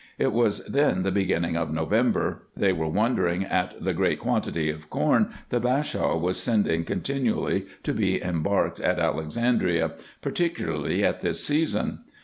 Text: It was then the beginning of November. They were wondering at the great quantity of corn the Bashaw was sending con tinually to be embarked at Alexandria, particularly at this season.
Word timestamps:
It 0.17 0.31
was 0.33 0.65
then 0.65 1.03
the 1.03 1.11
beginning 1.11 1.55
of 1.55 1.71
November. 1.71 2.47
They 2.57 2.73
were 2.73 2.87
wondering 2.87 3.45
at 3.45 3.75
the 3.85 3.93
great 3.93 4.17
quantity 4.17 4.67
of 4.71 4.89
corn 4.89 5.31
the 5.49 5.59
Bashaw 5.59 6.17
was 6.17 6.39
sending 6.41 6.83
con 6.85 7.01
tinually 7.01 7.67
to 7.83 7.93
be 7.93 8.19
embarked 8.19 8.79
at 8.79 8.97
Alexandria, 8.97 9.91
particularly 10.23 11.03
at 11.05 11.19
this 11.19 11.43
season. 11.45 11.99